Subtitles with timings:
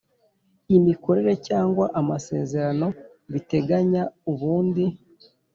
[0.77, 2.87] Imikorere cyangwa amasezerano
[3.31, 4.83] biteganya ubundi